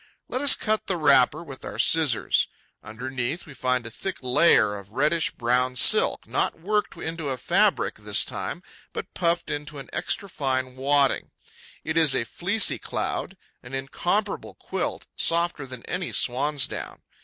[0.27, 2.47] Let us cut the wrapper with our scissors.
[2.83, 7.97] Underneath, we find a thick layer of reddish brown silk, not worked into a fabric
[7.97, 11.29] this time, but puffed into an extra fine wadding.
[11.83, 17.03] It is a fleecy cloud, an incomparable quilt, softer than any swan's down.